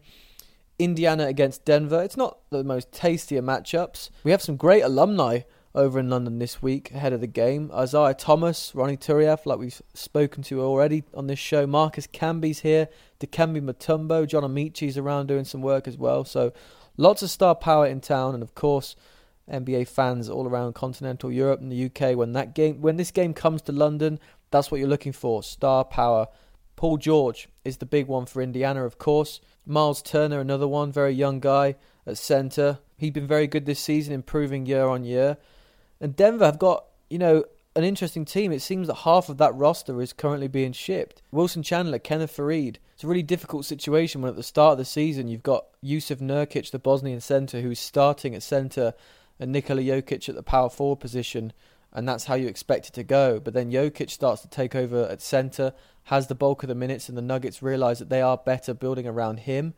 [0.80, 2.02] Indiana against Denver.
[2.02, 4.10] It's not the most tastier matchups.
[4.24, 5.42] We have some great alumni
[5.76, 7.72] over in London this week ahead of the game.
[7.76, 11.66] Isiah Thomas, Ronny Turiaf, like we've spoken to already on this show.
[11.66, 12.90] Marcus Camby's here.
[13.20, 14.28] Dikembe Mutombo.
[14.28, 16.26] John Amaechi's around doing some work as well.
[16.26, 16.54] So
[16.98, 18.36] lots of star power in town.
[18.36, 18.96] And of course,
[19.52, 22.16] NBA fans all around continental Europe and the UK.
[22.16, 24.20] When that game, when this game comes to London,
[24.52, 26.28] that's what you're looking for: star power.
[26.76, 29.42] Paul George is the big one for Indiana, of course.
[29.66, 32.80] Miles Turner, another one, very young guy at centre.
[32.98, 35.38] He's been very good this season, improving year on year.
[36.04, 37.46] And Denver have got, you know,
[37.78, 38.52] an interesting team.
[38.52, 41.22] It seems that half of that roster is currently being shipped.
[41.32, 42.76] Wilson Chandler, Kenneth Faried.
[42.94, 46.18] It's a really difficult situation when at the start of the season you've got Jusuf
[46.18, 48.94] Nurkic, the Bosnian centre, who's starting at centre
[49.40, 51.54] and Nikola Jokic at the power forward position,
[51.94, 53.40] and that's how you expect it to go.
[53.40, 57.08] But then Jokic starts to take over at centre, has the bulk of the minutes,
[57.08, 59.74] and the Nuggets realise that they are better building around him.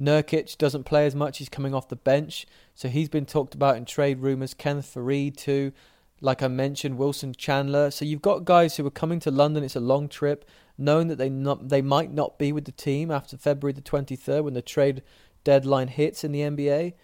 [0.00, 3.76] Nurkic doesn't play as much, he's coming off the bench, so he's been talked about
[3.76, 4.54] in trade rumours.
[4.54, 5.72] Kenneth Faried, too.
[6.20, 7.90] Like I mentioned, Wilson Chandler.
[7.90, 9.64] So you've got guys who are coming to London.
[9.64, 13.10] It's a long trip, knowing that they not they might not be with the team
[13.10, 15.02] after February the 23rd when the trade
[15.44, 16.94] deadline hits in the NBA.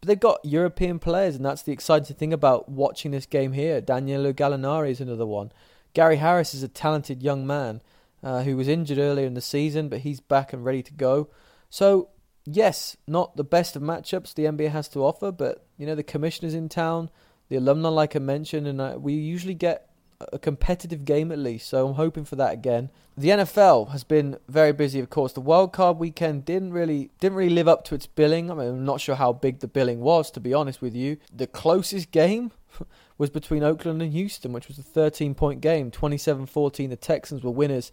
[0.00, 3.80] But they've got European players, and that's the exciting thing about watching this game here.
[3.80, 5.50] Danilo Gallinari is another one.
[5.94, 7.82] Gary Harris is a talented young man
[8.22, 11.28] uh, who was injured earlier in the season, but he's back and ready to go.
[11.70, 12.10] So,
[12.54, 16.02] yes, not the best of matchups the NBA has to offer, but you know the
[16.02, 17.10] commissioners in town,
[17.48, 19.88] the alumni, like I mentioned, and uh, we usually get
[20.32, 21.68] a competitive game at least.
[21.68, 22.90] So I'm hoping for that again.
[23.16, 25.32] The NFL has been very busy, of course.
[25.32, 28.50] The wild card weekend didn't really didn't really live up to its billing.
[28.50, 31.18] I mean, I'm not sure how big the billing was, to be honest with you.
[31.34, 32.52] The closest game
[33.18, 36.88] was between Oakland and Houston, which was a 13 point game, 27-14.
[36.88, 37.90] The Texans were winners.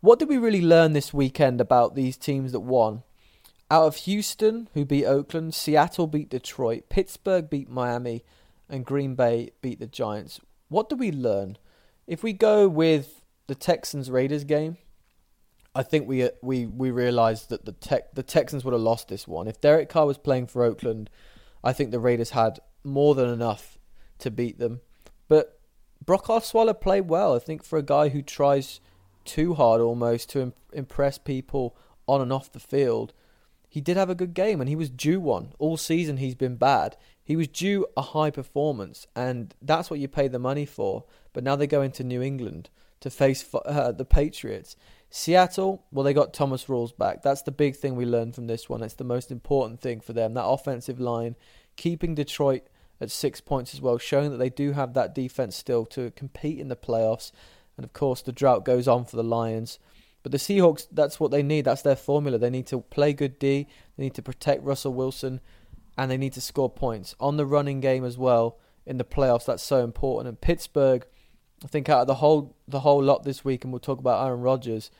[0.00, 3.02] What did we really learn this weekend about these teams that won?
[3.70, 8.24] Out of Houston, who beat Oakland, Seattle beat Detroit, Pittsburgh beat Miami,
[8.68, 10.40] and Green Bay beat the Giants.
[10.68, 11.56] What do we learn?
[12.06, 14.76] If we go with the Texans Raiders game,
[15.74, 19.26] I think we we we realised that the tech the Texans would have lost this
[19.26, 19.48] one.
[19.48, 21.10] If Derek Carr was playing for Oakland,
[21.64, 23.78] I think the Raiders had more than enough
[24.18, 24.80] to beat them.
[25.26, 25.58] But
[26.04, 27.34] Brock Osweiler played well.
[27.34, 28.80] I think for a guy who tries
[29.24, 33.14] too hard almost to impress people on and off the field,
[33.74, 35.52] he did have a good game and he was due one.
[35.58, 36.96] All season he's been bad.
[37.24, 41.02] He was due a high performance and that's what you pay the money for.
[41.32, 44.76] But now they go into New England to face uh, the Patriots.
[45.10, 47.24] Seattle, well, they got Thomas Rawls back.
[47.24, 48.80] That's the big thing we learned from this one.
[48.80, 50.34] It's the most important thing for them.
[50.34, 51.34] That offensive line,
[51.74, 52.68] keeping Detroit
[53.00, 56.60] at six points as well, showing that they do have that defense still to compete
[56.60, 57.32] in the playoffs.
[57.76, 59.80] And of course, the drought goes on for the Lions.
[60.24, 61.66] But the Seahawks, that's what they need.
[61.66, 62.38] That's their formula.
[62.38, 63.68] They need to play good D.
[63.96, 65.38] They need to protect Russell Wilson,
[65.98, 69.44] and they need to score points on the running game as well in the playoffs.
[69.44, 70.28] That's so important.
[70.28, 71.04] And Pittsburgh,
[71.62, 74.26] I think out of the whole the whole lot this week, and we'll talk about
[74.26, 74.90] Aaron Rodgers.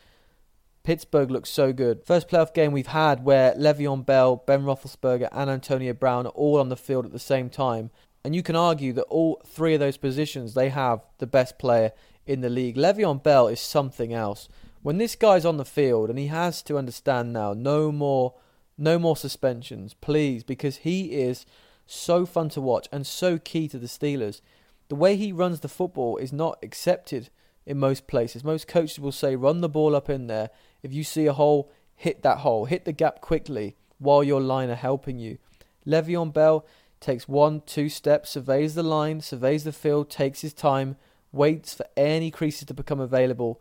[0.82, 2.04] Pittsburgh looks so good.
[2.04, 6.60] First playoff game we've had where Le'Veon Bell, Ben Roethlisberger, and Antonio Brown are all
[6.60, 7.90] on the field at the same time,
[8.22, 11.92] and you can argue that all three of those positions they have the best player
[12.26, 12.76] in the league.
[12.76, 14.50] Le'Veon Bell is something else
[14.84, 18.34] when this guy's on the field and he has to understand now no more
[18.76, 21.46] no more suspensions please because he is
[21.86, 24.42] so fun to watch and so key to the Steelers.
[24.88, 27.30] The way he runs the football is not accepted
[27.64, 28.44] in most places.
[28.44, 30.50] Most coaches will say run the ball up in there.
[30.82, 32.66] If you see a hole hit that hole.
[32.66, 35.38] Hit the gap quickly while your line are helping you.
[35.86, 36.66] Le'Veon Bell
[37.00, 40.96] takes one two steps surveys the line surveys the field takes his time
[41.32, 43.60] waits for any creases to become available,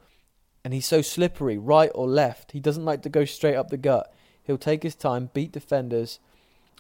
[0.63, 2.52] and he's so slippery, right or left.
[2.54, 4.13] He doesn't like to go straight up the gut.
[4.43, 6.19] He'll take his time, beat defenders.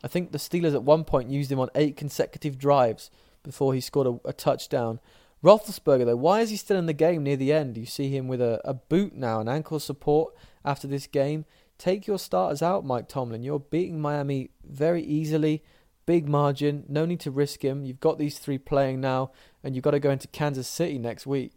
[0.03, 3.09] I think the Steelers at one point used him on eight consecutive drives
[3.43, 4.99] before he scored a, a touchdown.
[5.43, 7.77] Roethlisberger, though, why is he still in the game near the end?
[7.77, 11.45] You see him with a, a boot now, an ankle support after this game.
[11.77, 13.43] Take your starters out, Mike Tomlin.
[13.43, 15.61] You're beating Miami very easily.
[16.05, 16.85] Big margin.
[16.87, 17.83] No need to risk him.
[17.83, 19.31] You've got these three playing now,
[19.63, 21.53] and you've got to go into Kansas City next week.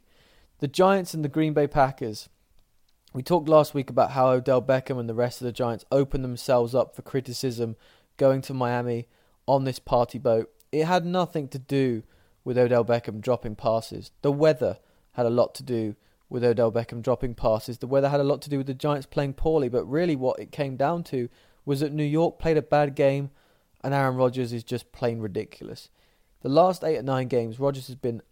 [0.58, 2.30] The Giants and the Green Bay Packers.
[3.12, 6.24] We talked last week about how Odell Beckham and the rest of the Giants opened
[6.24, 7.76] themselves up for criticism
[8.16, 9.06] going to Miami
[9.46, 10.50] on this party boat.
[10.72, 12.04] It had nothing to do
[12.42, 14.12] with Odell Beckham dropping passes.
[14.22, 14.78] The weather
[15.12, 15.94] had a lot to do
[16.30, 17.76] with Odell Beckham dropping passes.
[17.76, 20.40] The weather had a lot to do with the Giants playing poorly, but really what
[20.40, 21.28] it came down to
[21.66, 23.28] was that New York played a bad game
[23.84, 25.90] and Aaron Rodgers is just plain ridiculous.
[26.40, 28.22] The last eight or nine games, Rodgers has been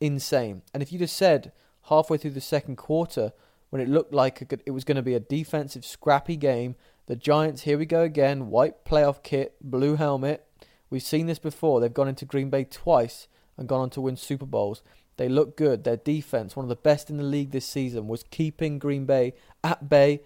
[0.00, 0.62] insane.
[0.72, 1.52] And if you'd have said
[1.88, 3.32] halfway through the second quarter,
[3.70, 7.62] when it looked like it was going to be a defensive, scrappy game, the Giants,
[7.62, 10.44] here we go again, white playoff kit, blue helmet.
[10.90, 11.80] We've seen this before.
[11.80, 14.82] They've gone into Green Bay twice and gone on to win Super Bowls.
[15.16, 15.84] They look good.
[15.84, 19.34] Their defense, one of the best in the league this season, was keeping Green Bay
[19.64, 20.22] at bay.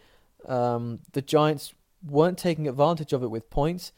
[0.47, 1.73] Um, the Giants
[2.07, 3.93] weren't taking advantage of it with points.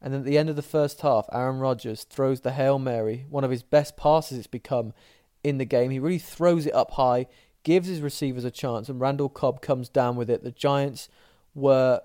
[0.00, 3.26] And then at the end of the first half, Aaron Rodgers throws the Hail Mary,
[3.28, 4.92] one of his best passes it's become
[5.44, 5.90] in the game.
[5.90, 7.26] He really throws it up high,
[7.62, 10.42] gives his receivers a chance, and Randall Cobb comes down with it.
[10.42, 11.08] The Giants
[11.54, 12.02] were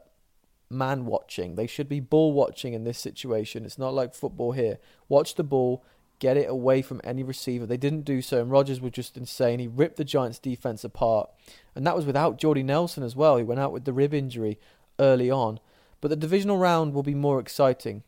[0.69, 1.55] man watching.
[1.55, 3.65] They should be ball watching in this situation.
[3.65, 4.79] It's not like football here.
[5.07, 5.83] Watch the ball,
[6.19, 7.65] get it away from any receiver.
[7.65, 9.59] They didn't do so, and Rodgers was just insane.
[9.59, 11.29] He ripped the Giants' defense apart,
[11.75, 13.37] and that was without Jordy Nelson as well.
[13.37, 14.59] He went out with the rib injury
[14.99, 15.59] early on.
[16.01, 18.03] But the divisional round will be more exciting.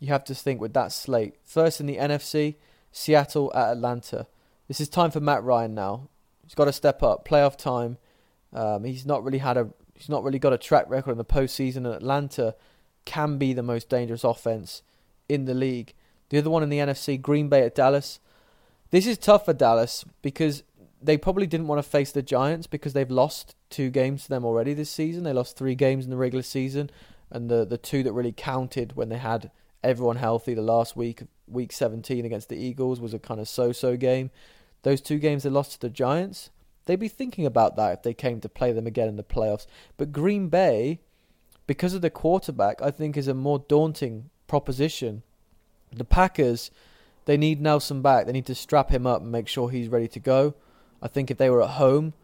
[0.00, 1.36] You have to think with that slate.
[1.44, 2.56] First in the NFC,
[2.90, 4.26] Seattle at Atlanta.
[4.68, 6.08] This is time for Matt Ryan now.
[6.42, 7.26] He's got to step up.
[7.26, 7.98] Playoff time.
[8.52, 9.68] Um, he's not really had a.
[9.94, 11.78] He's not really got a track record in the postseason.
[11.78, 12.54] And Atlanta
[13.04, 14.82] can be the most dangerous offense
[15.28, 15.94] in the league.
[16.28, 18.20] The other one in the NFC, Green Bay at Dallas.
[18.90, 20.62] This is tough for Dallas because
[21.02, 24.44] they probably didn't want to face the Giants because they've lost two games to them
[24.44, 25.24] already this season.
[25.24, 26.90] They lost three games in the regular season
[27.30, 29.50] and the the two that really counted when they had
[29.82, 33.96] everyone healthy the last week week 17 against the Eagles was a kind of so-so
[33.96, 34.30] game
[34.86, 36.50] those two games they lost to the Giants
[36.84, 39.66] they'd be thinking about that if they came to play them again in the playoffs.
[39.96, 41.00] But Green Bay
[41.66, 45.24] because of the quarterback I think is a more daunting proposition.
[45.92, 46.70] The Packers
[47.24, 48.26] they need Nelson back.
[48.26, 50.54] They need to strap him up and make sure he's ready to go.
[51.02, 52.14] I think if they were at home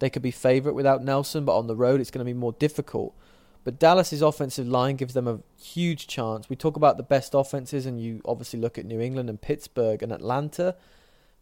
[0.00, 2.52] they could be favorite without Nelson but on the road it's going to be more
[2.52, 3.14] difficult.
[3.62, 6.48] But Dallas's offensive line gives them a huge chance.
[6.48, 10.02] We talk about the best offenses, and you obviously look at New England and Pittsburgh
[10.02, 10.74] and Atlanta.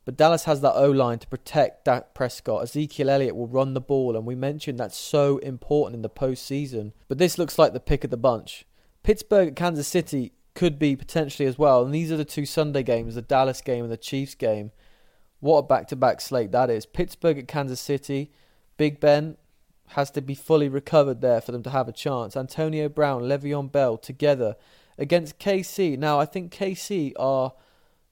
[0.06, 2.62] But Dallas has that O line to protect Dak Prescott.
[2.62, 6.92] Ezekiel Elliott will run the ball, and we mentioned that's so important in the postseason.
[7.08, 8.64] But this looks like the pick of the bunch.
[9.02, 11.84] Pittsburgh at Kansas City could be potentially as well.
[11.84, 14.70] And these are the two Sunday games the Dallas game and the Chiefs game.
[15.40, 16.86] What a back to back slate that is.
[16.86, 18.32] Pittsburgh at Kansas City.
[18.78, 19.36] Big Ben,
[19.90, 22.36] has to be fully recovered there for them to have a chance.
[22.36, 24.56] Antonio Brown, Le'Veon Bell together
[24.98, 25.98] against KC.
[25.98, 27.52] Now, I think KC are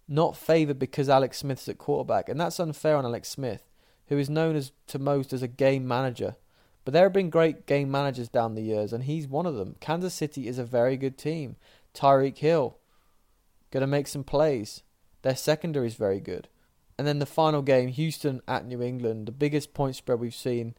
[0.08, 3.70] not favoured because Alex Smith's at quarterback, and that's unfair on Alex Smith,
[4.08, 6.36] who is known as to most as a game manager.
[6.84, 9.76] But there have been great game managers down the years, and he's one of them.
[9.80, 11.56] Kansas City is a very good team.
[11.94, 12.76] Tyreek Hill,
[13.70, 14.82] going to make some plays.
[15.22, 16.48] Their secondary is very good.
[16.98, 20.74] And then the final game, Houston at New England, the biggest point spread we've seen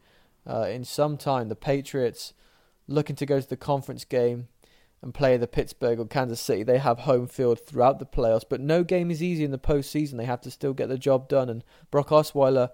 [0.48, 1.50] uh, in some time.
[1.50, 2.34] The Patriots
[2.88, 4.48] looking to go to the conference game
[5.06, 6.64] and play the Pittsburgh or Kansas City.
[6.64, 10.18] They have home field throughout the playoffs, but no game is easy in the postseason.
[10.18, 11.48] They have to still get the job done.
[11.48, 12.72] And Brock Osweiler,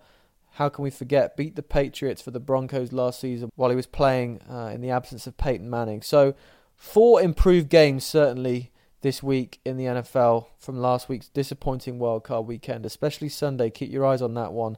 [0.54, 3.86] how can we forget, beat the Patriots for the Broncos last season while he was
[3.86, 6.02] playing uh, in the absence of Peyton Manning.
[6.02, 6.34] So,
[6.76, 12.86] four improved games certainly this week in the NFL from last week's disappointing wildcard weekend,
[12.86, 13.70] especially Sunday.
[13.70, 14.78] Keep your eyes on that one.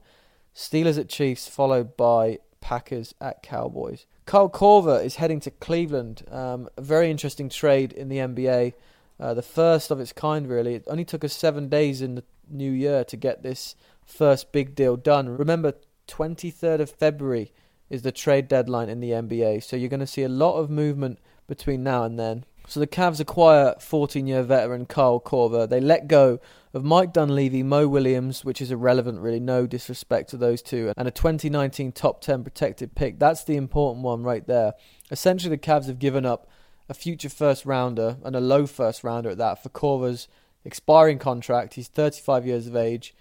[0.56, 4.06] Steelers at Chiefs, followed by Packers at Cowboys.
[4.26, 6.24] Kyle Korver is heading to Cleveland.
[6.32, 8.74] Um, a very interesting trade in the NBA.
[9.20, 10.76] Uh, the first of its kind, really.
[10.76, 14.76] It only took us seven days in the new year to get this first big
[14.76, 15.30] deal done.
[15.30, 15.74] Remember,
[16.08, 17.52] 23rd of February
[17.90, 20.70] is the trade deadline in the NBA, so you're going to see a lot of
[20.70, 22.46] movement between now and then.
[22.74, 25.70] So the Cavs acquire 14-year veteran Kyle Korver.
[25.70, 26.40] They let go
[26.74, 31.08] of Mike Dunleavy, Mo Williams, which is irrelevant really, no disrespect to those two, and
[31.08, 33.20] a 2019 top 10 protected pick.
[33.20, 34.74] That's the important one right there.
[35.12, 36.50] Essentially, the Cavs have given up
[36.90, 40.28] a future first rounder and a low first rounder at that for Korver's
[40.66, 41.76] expiring contract.
[41.76, 43.14] He's 35 years of age.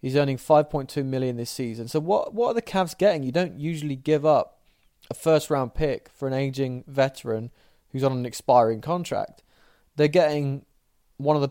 [0.00, 1.88] He's earning 5.2 million this season.
[1.88, 3.22] So what what are the Cavs getting?
[3.22, 4.60] You don't usually give up
[5.10, 7.50] a first round pick for an aging veteran
[7.94, 9.44] who's on an expiring contract.
[9.94, 10.66] They're getting
[11.16, 11.50] one of the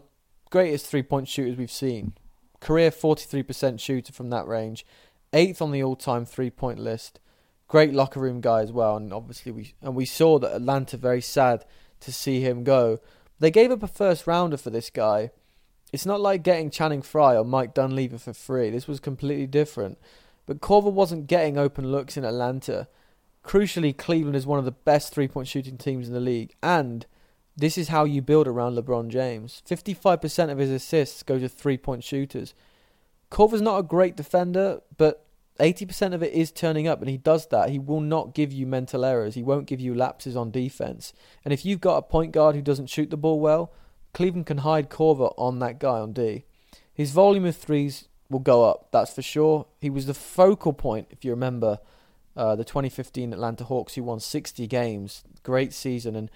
[0.51, 2.13] greatest three point shooters we've seen.
[2.59, 4.85] Career 43% shooter from that range,
[5.31, 7.21] eighth on the all time three point list.
[7.69, 11.21] Great locker room guy as well, and obviously we and we saw that Atlanta very
[11.21, 11.63] sad
[12.01, 12.99] to see him go.
[13.39, 15.31] They gave up a first rounder for this guy.
[15.93, 18.69] It's not like getting Channing Frye or Mike Dunleavy for free.
[18.69, 19.97] This was completely different.
[20.45, 22.89] But Korver wasn't getting open looks in Atlanta.
[23.43, 27.05] Crucially, Cleveland is one of the best three point shooting teams in the league, and
[27.55, 29.61] this is how you build around LeBron James.
[29.69, 32.53] 55% of his assists go to three point shooters.
[33.29, 35.25] Korver's not a great defender, but
[35.59, 37.69] 80% of it is turning up, and he does that.
[37.69, 39.35] He will not give you mental errors.
[39.35, 41.13] He won't give you lapses on defense.
[41.43, 43.71] And if you've got a point guard who doesn't shoot the ball well,
[44.13, 46.45] Cleveland can hide Korver on that guy on D.
[46.93, 49.67] His volume of threes will go up, that's for sure.
[49.79, 51.79] He was the focal point, if you remember,
[52.35, 55.23] uh, the 2015 Atlanta Hawks, who won 60 games.
[55.43, 56.31] Great season, and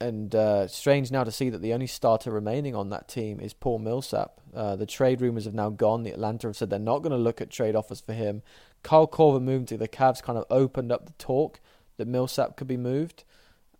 [0.00, 3.52] and uh, strange now to see that the only starter remaining on that team is
[3.52, 4.40] Paul Millsap.
[4.54, 6.04] Uh, the trade rumors have now gone.
[6.04, 8.42] The Atlanta have said they're not going to look at trade offers for him.
[8.82, 11.60] Kyle Korver moving to the Cavs kind of opened up the talk
[11.96, 13.24] that Millsap could be moved.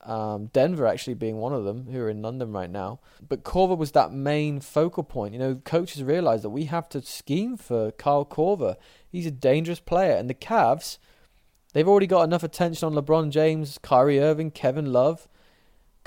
[0.02, 3.00] Um, Denver actually being one of them, who are in London right now.
[3.26, 5.34] But Korver was that main focal point.
[5.34, 8.76] You know, coaches realized that we have to scheme for Kyle Korver.
[9.08, 10.98] He's a dangerous player, and the Cavs,
[11.72, 15.28] they've already got enough attention on LeBron James, Kyrie Irving, Kevin Love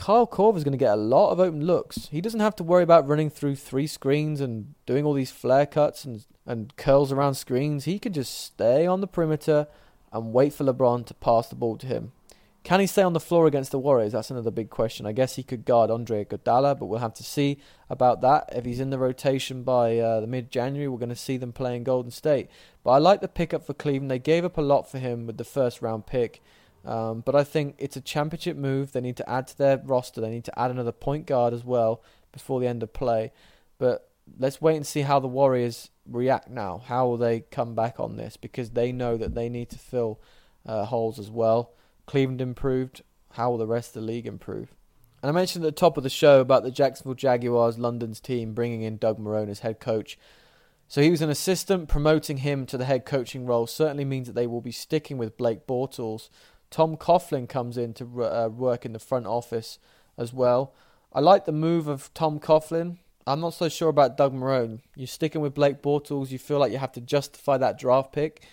[0.01, 2.07] Kyle Korver is going to get a lot of open looks.
[2.07, 5.67] He doesn't have to worry about running through three screens and doing all these flare
[5.67, 7.85] cuts and, and curls around screens.
[7.85, 9.67] He can just stay on the perimeter
[10.11, 12.13] and wait for LeBron to pass the ball to him.
[12.63, 14.11] Can he stay on the floor against the Warriors?
[14.11, 15.07] That's another big question.
[15.07, 17.57] I guess he could guard Andre Iguodala, but we'll have to see
[17.89, 18.49] about that.
[18.51, 21.85] If he's in the rotation by uh, the mid-January, we're going to see them playing
[21.85, 22.49] Golden State.
[22.83, 24.11] But I like the pickup for Cleveland.
[24.11, 26.43] They gave up a lot for him with the first round pick.
[26.85, 28.91] Um, but I think it's a championship move.
[28.91, 30.21] They need to add to their roster.
[30.21, 33.31] They need to add another point guard as well before the end of play.
[33.79, 34.07] But
[34.37, 36.83] let's wait and see how the Warriors react now.
[36.85, 38.37] How will they come back on this?
[38.37, 40.19] Because they know that they need to fill
[40.65, 41.73] uh, holes as well.
[42.11, 43.01] Cleveland improved.
[43.31, 44.73] How will the rest of the league improve?
[45.21, 48.53] And I mentioned at the top of the show about the Jacksonville Jaguars London's team
[48.53, 50.17] bringing in Doug Marrone as head coach.
[50.87, 51.87] So he was an assistant.
[51.87, 55.37] Promoting him to the head coaching role certainly means that they will be sticking with
[55.37, 56.29] Blake Bortles
[56.71, 59.77] Tom Coughlin comes in to uh, work in the front office
[60.17, 60.73] as well.
[61.13, 62.97] I like the move of Tom Coughlin.
[63.27, 64.79] I'm not so sure about Doug Marrone.
[64.95, 66.31] You're sticking with Blake Bortles.
[66.31, 68.43] You feel like you have to justify that draft pick.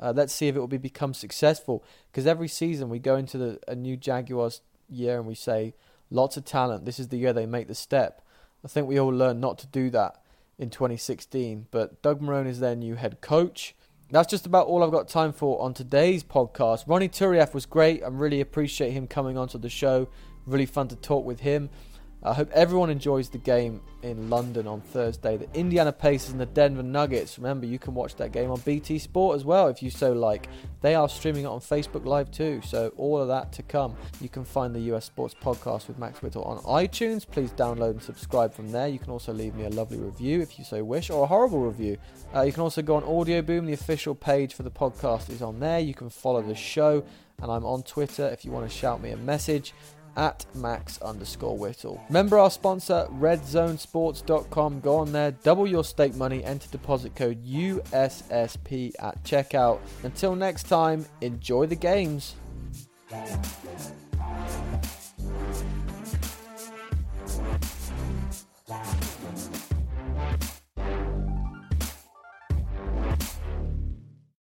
[0.00, 1.84] Uh, let's see if it will be, become successful.
[2.10, 5.74] Because every season we go into the, a new Jaguars year and we say,
[6.10, 6.84] lots of talent.
[6.84, 8.22] This is the year they make the step.
[8.64, 10.22] I think we all learned not to do that
[10.58, 11.66] in 2016.
[11.70, 13.74] But Doug Marrone is their new head coach.
[14.10, 16.84] That's just about all I've got time for on today's podcast.
[16.86, 18.04] Ronny Turiaf was great.
[18.04, 20.08] I really appreciate him coming onto the show.
[20.46, 21.70] Really fun to talk with him.
[22.22, 25.36] I hope everyone enjoys the game in London on Thursday.
[25.36, 27.38] The Indiana Pacers and the Denver Nuggets.
[27.38, 30.48] Remember, you can watch that game on BT Sport as well if you so like.
[30.80, 33.96] They are streaming it on Facebook Live too, so all of that to come.
[34.20, 37.28] You can find the US Sports Podcast with Max Whittle on iTunes.
[37.28, 38.88] Please download and subscribe from there.
[38.88, 41.60] You can also leave me a lovely review if you so wish, or a horrible
[41.60, 41.96] review.
[42.34, 43.66] Uh, you can also go on Audio Boom.
[43.66, 45.78] The official page for the podcast is on there.
[45.80, 47.04] You can follow the show,
[47.40, 49.74] and I'm on Twitter if you want to shout me a message
[50.16, 52.02] at max underscore whittle.
[52.08, 54.80] Remember our sponsor, redzonesports.com.
[54.80, 59.80] Go on there, double your stake money, enter deposit code USSP at checkout.
[60.02, 62.34] Until next time, enjoy the games.
[63.10, 63.42] Yeah.